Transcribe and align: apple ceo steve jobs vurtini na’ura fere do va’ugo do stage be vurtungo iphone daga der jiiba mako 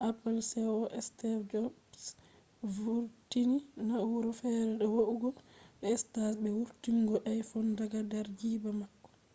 apple 0.09 0.39
ceo 0.49 0.75
steve 1.07 1.39
jobs 1.51 2.03
vurtini 2.75 3.57
na’ura 3.87 4.31
fere 4.39 4.71
do 4.81 4.87
va’ugo 4.95 5.29
do 5.79 5.87
stage 6.03 6.37
be 6.41 6.49
vurtungo 6.57 7.15
iphone 7.39 7.69
daga 7.79 7.99
der 8.11 8.25
jiiba 8.39 8.71
mako 8.79 9.09